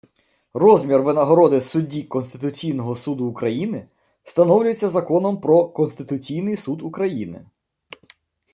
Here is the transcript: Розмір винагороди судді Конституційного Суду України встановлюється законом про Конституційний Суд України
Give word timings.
Розмір 0.53 1.01
винагороди 1.01 1.61
судді 1.61 2.03
Конституційного 2.03 2.95
Суду 2.95 3.25
України 3.25 3.87
встановлюється 4.23 4.89
законом 4.89 5.41
про 5.41 5.67
Конституційний 5.67 6.57
Суд 6.57 6.81
України 6.81 7.45